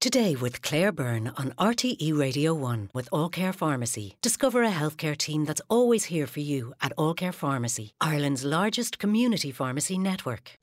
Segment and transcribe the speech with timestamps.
[0.00, 4.16] Today with Claire Byrne on RTE Radio 1 with All Care Pharmacy.
[4.22, 9.00] Discover a healthcare team that's always here for you at All Care Pharmacy, Ireland's largest
[9.00, 10.56] community pharmacy network.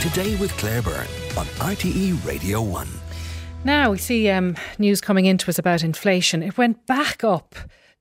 [0.00, 1.06] Today with Claire Byrne
[1.38, 2.88] on RTE Radio 1.
[3.62, 6.42] Now we see um, news coming into us about inflation.
[6.42, 7.54] It went back up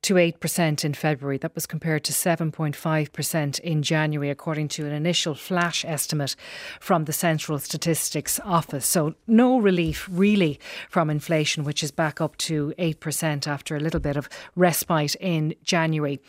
[0.04, 1.38] to 8% in February.
[1.38, 6.36] That was compared to 7.5% in January, according to an initial flash estimate
[6.80, 8.86] from the Central Statistics Office.
[8.86, 10.60] So, no relief really
[10.90, 15.56] from inflation, which is back up to 8% after a little bit of respite in
[15.64, 16.20] January.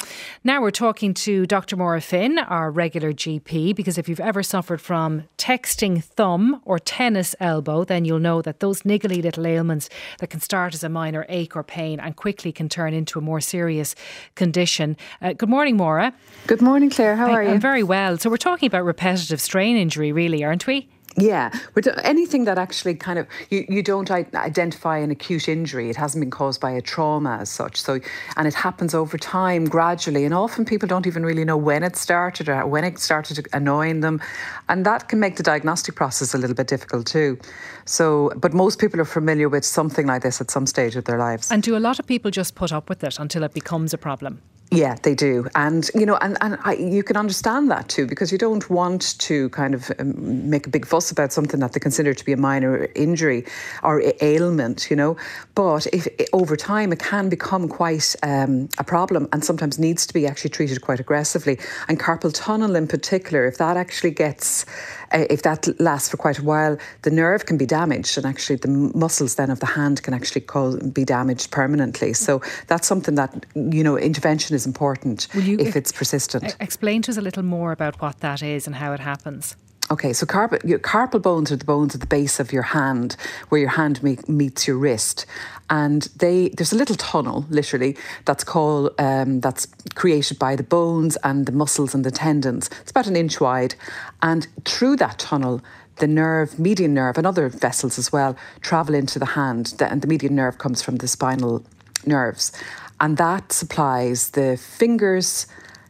[0.44, 1.76] Now, we're talking to Dr.
[1.76, 7.34] Maura Finn, our regular GP, because if you've ever suffered from texting thumb or tennis
[7.40, 9.88] elbow, then you'll know that those niggly little ailments
[10.20, 13.22] that can start as a minor ache or pain and quickly can turn into a
[13.22, 13.94] more serious serious
[14.34, 14.94] condition.
[15.22, 16.12] Uh, good morning, Maura.
[16.46, 17.16] Good morning, Claire.
[17.16, 17.48] How are you?
[17.48, 18.18] I'm very well.
[18.18, 20.86] So, we're talking about repetitive strain injury, really, aren't we?
[21.16, 25.88] Yeah, but uh, anything that actually kind of you, you don't identify an acute injury,
[25.88, 27.80] it hasn't been caused by a trauma as such.
[27.80, 28.00] So,
[28.36, 31.94] and it happens over time, gradually, and often people don't even really know when it
[31.96, 34.20] started or when it started annoying them,
[34.68, 37.38] and that can make the diagnostic process a little bit difficult too.
[37.84, 41.18] So, but most people are familiar with something like this at some stage of their
[41.18, 41.50] lives.
[41.50, 43.98] And do a lot of people just put up with it until it becomes a
[43.98, 44.40] problem?
[44.74, 48.32] Yeah, they do, and you know, and and I, you can understand that too because
[48.32, 51.80] you don't want to kind of um, make a big fuss about something that they
[51.80, 53.44] consider to be a minor injury
[53.84, 55.16] or ailment, you know.
[55.54, 60.14] But if over time it can become quite um, a problem, and sometimes needs to
[60.14, 61.56] be actually treated quite aggressively.
[61.86, 64.66] And carpal tunnel in particular, if that actually gets,
[65.14, 68.68] if that lasts for quite a while, the nerve can be damaged, and actually the
[68.68, 72.12] muscles then of the hand can actually cause, be damaged permanently.
[72.12, 76.56] So that's something that you know intervention is is important if it's persistent.
[76.60, 79.56] Explain to us a little more about what that is and how it happens.
[79.90, 83.16] Okay, so carpal, carpal bones are the bones at the base of your hand,
[83.50, 85.26] where your hand meets your wrist,
[85.68, 91.18] and they there's a little tunnel, literally, that's called um, that's created by the bones
[91.22, 92.70] and the muscles and the tendons.
[92.80, 93.74] It's about an inch wide,
[94.22, 95.60] and through that tunnel,
[95.96, 100.08] the nerve, median nerve, and other vessels as well, travel into the hand, and the
[100.08, 101.62] median nerve comes from the spinal
[102.06, 102.52] nerves.
[103.00, 105.46] And that supplies the fingers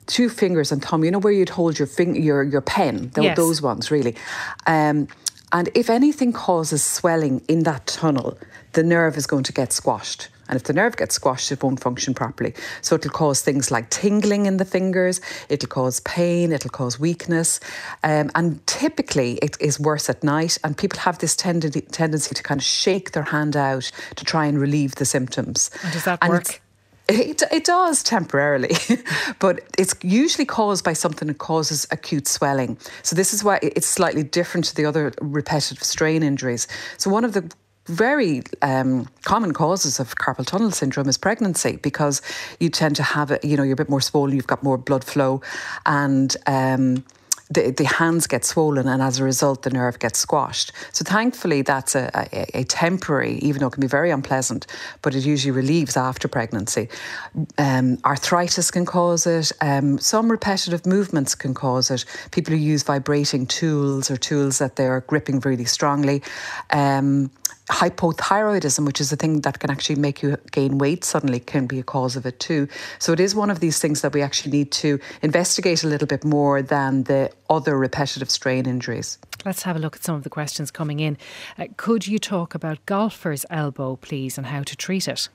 [0.06, 3.24] two fingers and thumb, you know where you'd hold your finger, your your pen, th-
[3.24, 3.36] yes.
[3.36, 4.14] those ones really.
[4.66, 5.08] Um,
[5.52, 8.36] and if anything causes swelling in that tunnel,
[8.72, 10.28] the nerve is going to get squashed.
[10.48, 12.54] And if the nerve gets squashed, it won't function properly.
[12.82, 17.60] So it'll cause things like tingling in the fingers, it'll cause pain, it'll cause weakness.
[18.02, 20.58] Um, and typically it is worse at night.
[20.62, 24.46] And people have this tendency, tendency to kind of shake their hand out to try
[24.46, 25.70] and relieve the symptoms.
[25.82, 26.60] And does that and work?
[27.06, 28.74] It, it does temporarily,
[29.38, 32.78] but it's usually caused by something that causes acute swelling.
[33.02, 36.66] So, this is why it's slightly different to the other repetitive strain injuries.
[36.96, 37.52] So, one of the
[37.86, 42.22] very um, common causes of carpal tunnel syndrome is pregnancy because
[42.58, 44.78] you tend to have it, you know, you're a bit more swollen, you've got more
[44.78, 45.42] blood flow,
[45.84, 47.04] and um,
[47.50, 50.72] the, the hands get swollen and as a result the nerve gets squashed.
[50.92, 54.66] So thankfully that's a, a, a temporary, even though it can be very unpleasant,
[55.02, 56.88] but it usually relieves after pregnancy.
[57.58, 59.52] Um, arthritis can cause it.
[59.60, 62.04] Um, some repetitive movements can cause it.
[62.30, 66.22] People who use vibrating tools or tools that they're gripping really strongly.
[66.70, 67.30] Um,
[67.70, 71.78] hypothyroidism, which is a thing that can actually make you gain weight suddenly, can be
[71.78, 72.68] a cause of it too.
[72.98, 76.06] So it is one of these things that we actually need to investigate a little
[76.06, 79.18] bit more than the other repetitive strain injuries.
[79.44, 81.16] Let's have a look at some of the questions coming in.
[81.58, 85.28] Uh, could you talk about golfer's elbow, please, and how to treat it?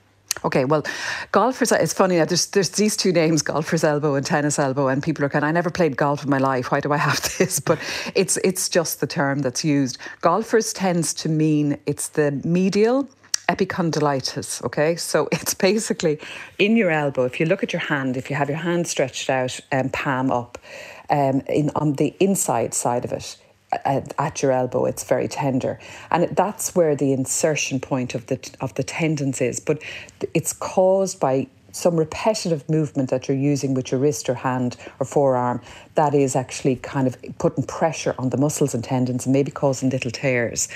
[0.44, 0.84] Okay, well,
[1.32, 5.24] golfers, it's funny, there's, there's these two names, golfer's elbow and tennis elbow, and people
[5.24, 7.60] are kind I never played golf in my life, why do I have this?
[7.60, 7.78] But
[8.14, 9.98] it's, it's just the term that's used.
[10.22, 13.08] Golfers tends to mean it's the medial
[13.50, 14.96] epicondylitis, okay?
[14.96, 16.18] So it's basically
[16.58, 19.28] in your elbow, if you look at your hand, if you have your hand stretched
[19.28, 20.58] out and um, palm up,
[21.10, 23.36] um, in, on the inside side of it,
[23.72, 25.78] at your elbow it's very tender.
[26.10, 29.60] And that's where the insertion point of the of the tendons is.
[29.60, 29.82] But
[30.34, 35.06] it's caused by some repetitive movement that you're using with your wrist or hand or
[35.06, 35.60] forearm
[36.00, 39.90] that is actually kind of putting pressure on the muscles and tendons and maybe causing
[39.90, 40.68] little tears.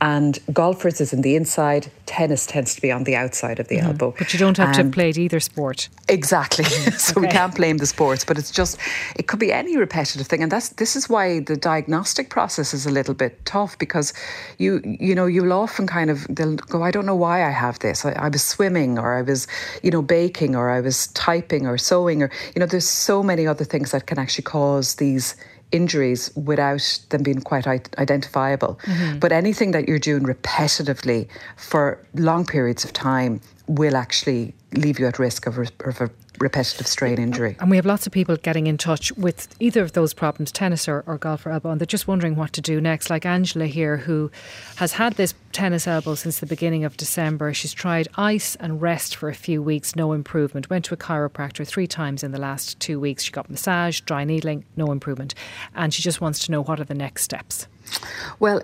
[0.00, 3.78] And golfers is in the inside, tennis tends to be on the outside of the
[3.78, 3.88] mm-hmm.
[3.88, 4.14] elbow.
[4.16, 5.88] But you don't have to play either sport.
[6.08, 6.64] Exactly.
[7.06, 7.20] so okay.
[7.22, 8.78] we can't blame the sports, but it's just
[9.16, 10.42] it could be any repetitive thing.
[10.44, 14.12] And that's this is why the diagnostic process is a little bit tough because
[14.58, 17.78] you you know, you'll often kind of they'll go, I don't know why I have
[17.80, 18.04] this.
[18.04, 19.48] I, I was swimming or I was,
[19.82, 23.46] you know, baking or I was typing or sewing or you know, there's so many
[23.46, 25.36] other things that can actually cause cause these
[25.70, 27.66] injuries without them being quite
[27.98, 28.78] identifiable.
[28.84, 29.18] Mm-hmm.
[29.18, 35.06] But anything that you're doing repetitively for long periods of time will actually leave you
[35.06, 37.56] at risk of, of a repetitive strain injury.
[37.60, 40.88] And we have lots of people getting in touch with either of those problems, tennis
[40.88, 43.10] or, or golf or elbow, and they're just wondering what to do next.
[43.10, 44.30] Like Angela here, who
[44.76, 47.52] has had this tennis elbow since the beginning of December.
[47.54, 50.70] She's tried ice and rest for a few weeks, no improvement.
[50.70, 53.24] Went to a chiropractor three times in the last two weeks.
[53.24, 55.34] She got massage, dry needling, no improvement.
[55.74, 57.66] And she just wants to know what are the next steps.
[58.40, 58.62] Well,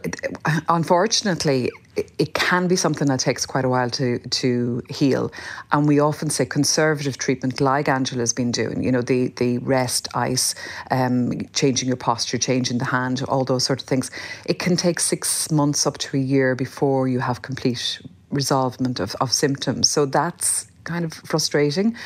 [0.68, 5.32] unfortunately, it can be something that takes quite a while to to heal,
[5.72, 8.82] and we often say conservative treatment, like Angela's been doing.
[8.82, 10.54] You know, the the rest, ice,
[10.90, 14.10] um, changing your posture, changing the hand, all those sort of things.
[14.46, 18.00] It can take six months up to a year before you have complete
[18.30, 19.88] resolvement of, of symptoms.
[19.88, 21.96] So that's kind of frustrating.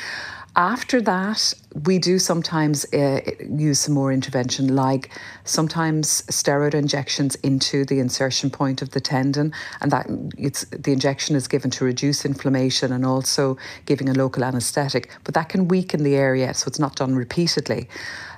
[0.59, 5.09] After that, we do sometimes uh, use some more intervention, like
[5.45, 11.37] sometimes steroid injections into the insertion point of the tendon, and that it's the injection
[11.37, 13.57] is given to reduce inflammation and also
[13.87, 15.13] giving a local anaesthetic.
[15.23, 17.89] But that can weaken the area, so it's not done repeatedly.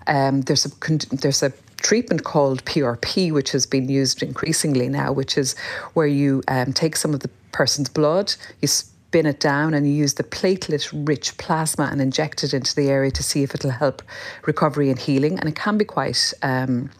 [0.06, 0.70] Um, there's a
[1.16, 5.56] there's a treatment called PRP, which has been used increasingly now, which is
[5.94, 8.68] where you um, take some of the person's blood, you
[9.10, 12.88] spin it down and you use the platelet rich plasma and inject it into the
[12.88, 14.02] area to see if it'll help
[14.46, 15.36] recovery and healing.
[15.36, 16.32] And it can be quite.
[16.42, 16.90] Um,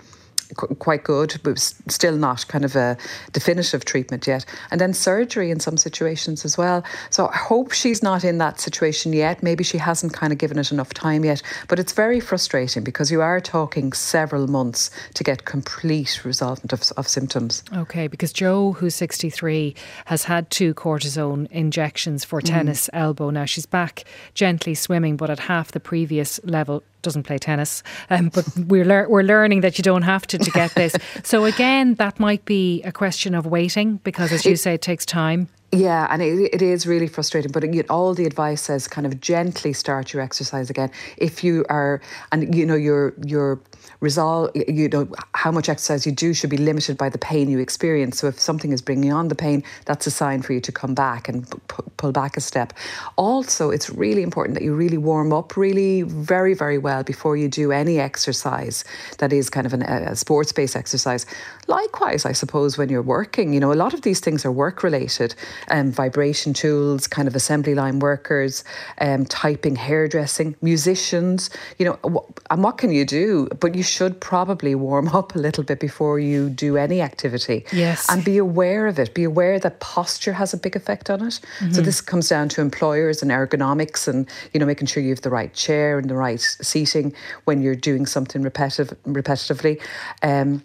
[0.56, 2.96] quite good, but still not kind of a
[3.32, 4.44] definitive treatment yet.
[4.70, 6.84] And then surgery in some situations as well.
[7.10, 9.42] So I hope she's not in that situation yet.
[9.42, 11.42] Maybe she hasn't kind of given it enough time yet.
[11.68, 16.82] But it's very frustrating because you are talking several months to get complete resolvement of,
[16.96, 17.62] of symptoms.
[17.74, 19.74] Okay, because Joe, who's 63,
[20.06, 22.44] has had two cortisone injections for mm.
[22.44, 22.98] tennis mm.
[22.98, 23.30] elbow.
[23.30, 24.04] Now she's back
[24.34, 29.08] gently swimming, but at half the previous level doesn't play tennis, um, but we're lear-
[29.08, 30.94] we're learning that you don't have to to get this.
[31.22, 35.06] so again, that might be a question of waiting because, as you say, it takes
[35.06, 35.48] time.
[35.72, 37.52] Yeah, and it, it is really frustrating.
[37.52, 40.90] But it, all the advice says kind of gently start your exercise again.
[41.16, 42.00] If you are,
[42.32, 43.60] and you know, you're you're
[44.00, 47.58] resolve, you know, how much exercise you do should be limited by the pain you
[47.58, 48.18] experience.
[48.18, 50.94] So if something is bringing on the pain, that's a sign for you to come
[50.94, 52.72] back and p- pull back a step.
[53.16, 57.48] Also, it's really important that you really warm up really very, very well before you
[57.48, 58.84] do any exercise
[59.18, 61.26] that is kind of an, a sports based exercise.
[61.66, 64.82] Likewise, I suppose, when you're working, you know, a lot of these things are work
[64.82, 65.34] related
[65.70, 68.64] um, vibration tools, kind of assembly line workers,
[69.00, 73.46] um, typing, hairdressing, musicians, you know, and what can you do?
[73.60, 77.64] But you should probably warm up a little bit before you do any activity.
[77.72, 78.06] Yes.
[78.08, 79.14] And be aware of it.
[79.14, 81.40] Be aware that posture has a big effect on it.
[81.58, 81.72] Mm-hmm.
[81.72, 85.22] So this comes down to employers and ergonomics and, you know, making sure you have
[85.22, 87.12] the right chair and the right seating
[87.44, 89.80] when you're doing something repetitive, repetitively.
[90.22, 90.62] Um,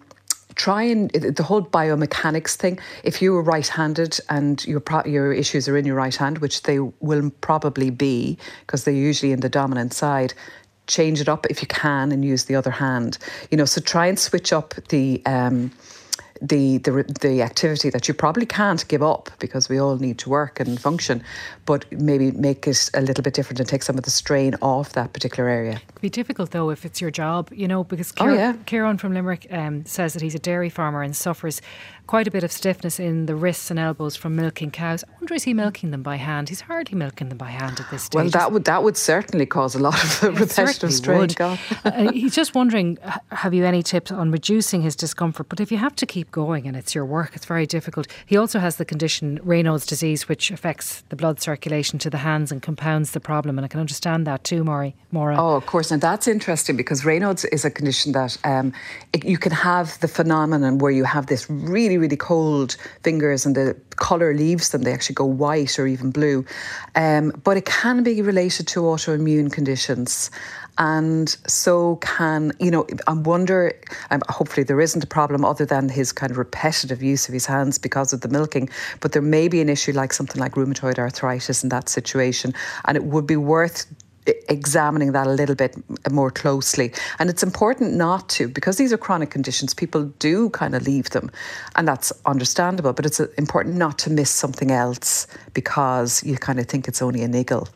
[0.56, 2.78] try and the whole biomechanics thing.
[3.04, 6.62] If you are right-handed and your pro- your issues are in your right hand, which
[6.62, 10.34] they will probably be because they're usually in the dominant side,
[10.86, 13.18] change it up if you can and use the other hand.
[13.50, 15.22] You know, so try and switch up the.
[15.26, 15.72] Um,
[16.40, 20.28] the, the the activity that you probably can't give up because we all need to
[20.28, 21.22] work and function,
[21.64, 24.92] but maybe make it a little bit different and take some of the strain off
[24.92, 25.80] that particular area.
[25.88, 28.52] It'd be difficult though if it's your job, you know, because Kieran, oh, yeah.
[28.66, 31.60] Kieran from Limerick um, says that he's a dairy farmer and suffers
[32.06, 35.04] quite a bit of stiffness in the wrists and elbows from milking cows.
[35.04, 36.48] I wonder is he milking them by hand?
[36.48, 38.16] He's hardly milking them by hand at this stage.
[38.16, 41.30] Well, that would that would certainly cause a lot of repetitive strain.
[41.40, 42.98] uh, he's just wondering,
[43.32, 45.48] have you any tips on reducing his discomfort?
[45.48, 48.06] But if you have to keep going and it's your work, it's very difficult.
[48.26, 52.52] He also has the condition Raynaud's disease, which affects the blood circulation to the hands
[52.52, 53.58] and compounds the problem.
[53.58, 54.94] And I can understand that too, Maury.
[55.12, 55.36] Maura.
[55.38, 55.90] Oh, of course.
[55.90, 58.72] Now that's interesting because Raynaud's is a condition that um,
[59.12, 63.46] it, you can have the phenomenon where you have this really really, really cold fingers
[63.46, 64.82] and the colour leaves them.
[64.82, 66.44] They actually go white or even blue.
[66.94, 70.30] Um, but it can be related to autoimmune conditions.
[70.78, 73.72] And so can, you know, I wonder,
[74.10, 77.46] um, hopefully there isn't a problem other than his kind of repetitive use of his
[77.46, 78.68] hands because of the milking,
[79.00, 82.52] but there may be an issue like something like rheumatoid arthritis in that situation.
[82.84, 83.86] And it would be worth
[84.48, 85.76] examining that a little bit
[86.10, 86.92] more closely.
[87.18, 91.10] And it's important not to, because these are chronic conditions, people do kind of leave
[91.10, 91.30] them.
[91.76, 96.58] And that's understandable, but it's uh, important not to miss something else because you kind
[96.58, 97.68] of think it's only a niggle.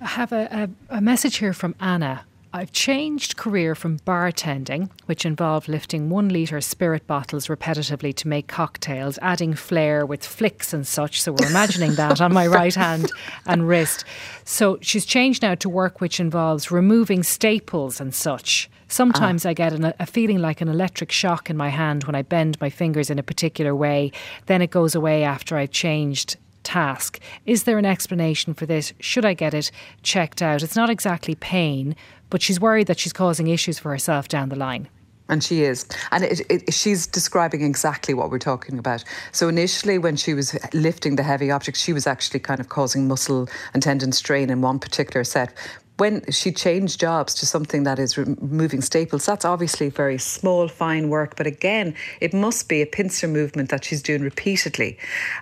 [0.00, 5.24] I have a, a, a message here from Anna I've changed career from bartending, which
[5.24, 10.84] involved lifting one litre spirit bottles repetitively to make cocktails, adding flair with flicks and
[10.84, 11.22] such.
[11.22, 13.08] So we're imagining that on my right hand
[13.46, 14.04] and wrist.
[14.44, 18.68] So she's changed now to work which involves removing staples and such.
[18.88, 19.50] Sometimes ah.
[19.50, 22.60] I get an, a feeling like an electric shock in my hand when I bend
[22.60, 24.10] my fingers in a particular way.
[24.46, 27.20] Then it goes away after I've changed task.
[27.46, 28.92] Is there an explanation for this?
[29.00, 29.70] Should I get it
[30.02, 30.62] checked out?
[30.62, 31.96] It's not exactly pain,
[32.30, 34.88] but she's worried that she's causing issues for herself down the line.
[35.28, 35.86] And she is.
[36.10, 39.04] And it, it, she's describing exactly what we're talking about.
[39.30, 43.06] So, initially, when she was lifting the heavy objects, she was actually kind of causing
[43.06, 45.54] muscle and tendon strain in one particular set
[46.00, 51.10] when she changed jobs to something that is removing staples, that's obviously very small, fine
[51.10, 51.36] work.
[51.36, 54.96] But again, it must be a pincer movement that she's doing repeatedly.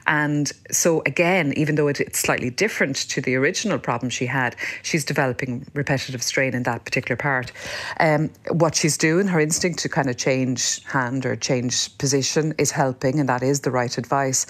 [0.08, 5.04] And so, again, even though it's slightly different to the original problem she had, she's
[5.04, 7.52] developing repetitive strain in that particular part.
[8.00, 12.72] Um, what she's doing, her instinct to kind of change hand or change position is
[12.72, 14.44] helping, and that is the right advice.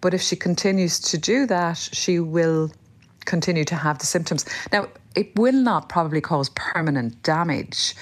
[0.00, 2.72] But if she continues to do that, she will
[3.26, 4.44] continue to have the symptoms.
[4.72, 7.94] Now, it will not probably cause permanent damage.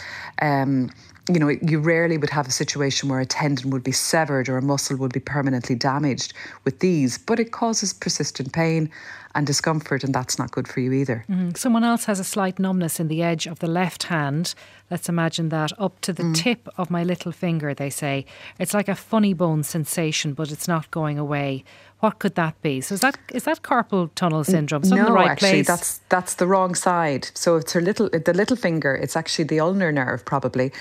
[0.43, 0.91] Um,
[1.29, 4.57] you know, you rarely would have a situation where a tendon would be severed or
[4.57, 6.33] a muscle would be permanently damaged
[6.65, 8.91] with these, but it causes persistent pain
[9.35, 11.25] and discomfort, and that's not good for you either.
[11.31, 11.57] Mm.
[11.57, 14.55] Someone else has a slight numbness in the edge of the left hand.
[14.91, 16.35] Let's imagine that up to the mm.
[16.35, 18.27] tip of my little finger, they say.
[18.59, 21.63] It's like a funny bone sensation, but it's not going away.
[22.01, 22.81] What could that be?
[22.81, 24.83] So is that is that carpal tunnel syndrome?
[24.87, 25.67] no, the right actually, place?
[25.67, 27.31] that's that's the wrong side.
[27.35, 28.95] So it's her little the little finger.
[28.95, 30.73] It's actually the ulnar nerve probably,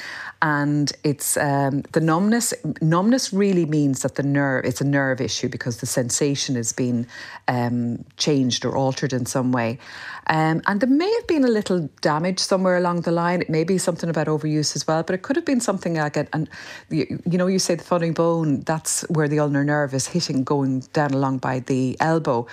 [0.42, 2.54] and it's um, the numbness.
[2.82, 7.06] Numbness really means that the nerve it's a nerve issue because the sensation has been
[7.50, 9.78] um, changed or altered in some way,
[10.28, 13.42] um, and there may have been a little damage somewhere along the line.
[13.42, 16.16] It may be something about overuse as well, but it could have been something like
[16.16, 16.30] it.
[16.32, 16.50] And
[16.90, 18.62] you, you know, you say the funny bone.
[18.62, 22.48] That's where the ulnar nerve is hitting, going down down along by the elbow.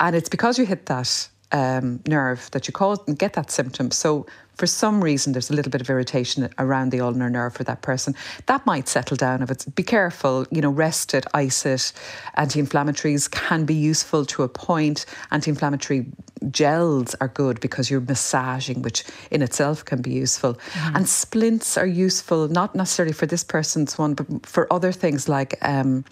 [0.00, 3.90] And it's because you hit that um, nerve that you cause and get that symptom.
[3.90, 7.64] So for some reason there's a little bit of irritation around the ulnar nerve for
[7.64, 8.14] that person.
[8.46, 11.92] That might settle down if it's be careful, you know, rest it, ice it.
[12.34, 15.06] Anti-inflammatories can be useful to a point.
[15.30, 16.06] Anti-inflammatory
[16.50, 20.54] gels are good because you're massaging, which in itself can be useful.
[20.54, 20.96] Mm-hmm.
[20.96, 25.56] And splints are useful, not necessarily for this person's one, but for other things like
[25.62, 26.04] um,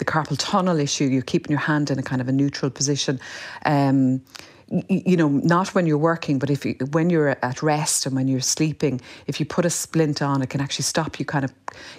[0.00, 3.20] the carpal tunnel issue, you're keeping your hand in a kind of a neutral position.
[3.64, 4.22] Um,
[4.88, 8.28] you know, not when you're working, but if you, when you're at rest and when
[8.28, 11.52] you're sleeping, if you put a splint on, it can actually stop you kind of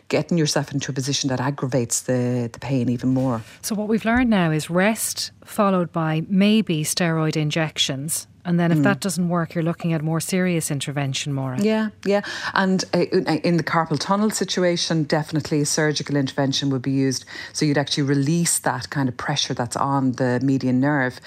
[0.07, 3.43] getting yourself into a position that aggravates the, the pain even more.
[3.61, 8.79] So, what we've learned now is rest followed by maybe steroid injections and then if
[8.79, 8.83] mm.
[8.83, 11.61] that doesn't work, you're looking at more serious intervention, Maura.
[11.61, 12.21] Yeah, yeah.
[12.53, 17.25] And uh, in the carpal tunnel situation, definitely surgical intervention would be used.
[17.53, 21.19] So you'd actually release that kind of pressure that's on the median nerve.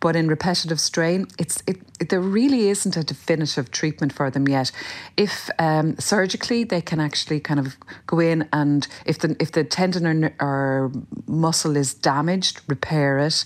[0.00, 4.48] But in repetitive strain, it's it, it there really isn't a definitive treatment for them
[4.48, 4.72] yet.
[5.16, 9.64] If um, surgically, they can actually kind of go in and if the if the
[9.64, 10.92] tendon or, or
[11.26, 13.44] muscle is damaged, repair it.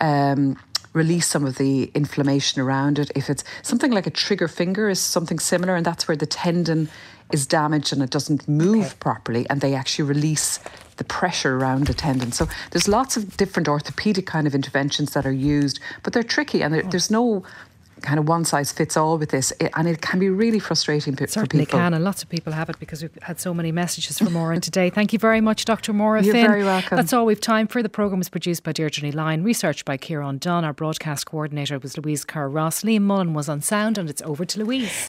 [0.00, 0.56] Um,
[0.92, 3.10] release some of the inflammation around it.
[3.14, 6.88] If it's something like a trigger finger is something similar, and that's where the tendon
[7.32, 8.94] is damaged and it doesn't move okay.
[8.98, 10.58] properly, and they actually release
[10.96, 12.32] the pressure around the tendon.
[12.32, 16.62] So there's lots of different orthopedic kind of interventions that are used, but they're tricky,
[16.62, 16.82] and oh.
[16.82, 17.44] there's no
[18.02, 21.26] kind of one size fits all with this, and it can be really frustrating p-
[21.26, 21.78] for people.
[21.78, 24.58] can, and lots of people have it because we've had so many messages from Maura
[24.60, 24.90] today.
[24.98, 25.92] Thank you very much, Dr.
[25.92, 26.46] Maura You're Finn.
[26.46, 26.96] very welcome.
[26.96, 27.82] That's all we've time for.
[27.82, 30.64] The programme was produced by Deirdre Line, researched by Kieran Dunn.
[30.64, 32.82] Our broadcast coordinator was Louise Kerr Ross.
[32.82, 34.92] Liam Mullen was on sound, and it's over to Louise.